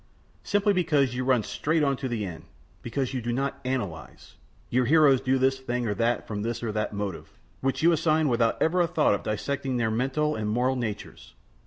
[0.41, 2.45] Simply because you run straight on to the end;
[2.81, 4.33] because you do not analyze.
[4.71, 8.27] Your heroes do this thing or that from this or that motive, which you assign
[8.27, 11.35] without ever a thought of dissecting their mental and moral natures.